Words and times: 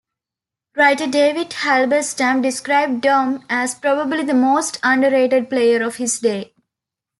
Writer 0.75 1.05
David 1.05 1.51
Halberstam 1.63 2.41
described 2.41 3.01
Dom 3.03 3.45
as 3.51 3.75
probably 3.75 4.23
the 4.23 4.33
most 4.33 4.79
underrated 4.81 5.47
player 5.47 5.83
of 5.83 5.97
his 5.97 6.19
day. 6.21 6.55